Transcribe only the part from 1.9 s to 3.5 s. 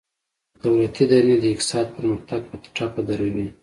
پرمختګ په ټپه دروي